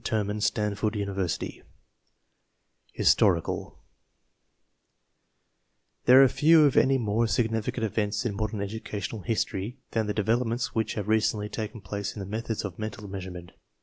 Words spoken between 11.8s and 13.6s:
place in methods of mental measurement.